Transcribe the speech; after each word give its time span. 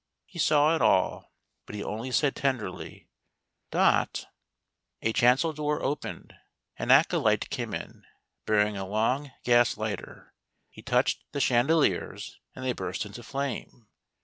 He 0.25 0.39
saw 0.39 0.73
it 0.75 0.81
all, 0.81 1.31
but 1.67 1.75
he 1.75 1.83
only 1.83 2.09
said 2.09 2.35
tenderly:" 2.35 3.07
Dot!" 3.79 4.25
A 5.03 5.13
chancel 5.13 5.53
door 5.53 5.83
opened. 5.83 6.33
An 6.77 6.89
acolyte 6.89 7.51
came 7.51 7.71
in, 7.75 8.03
bear 8.47 8.65
ing 8.65 8.75
a 8.75 8.87
long 8.87 9.29
gas 9.43 9.77
lighter: 9.77 10.33
he 10.71 10.81
touched 10.81 11.23
the 11.33 11.39
chandeliers 11.39 12.39
and 12.55 12.65
they 12.65 12.73
burst 12.73 13.05
into 13.05 13.21
flame. 13.21 13.89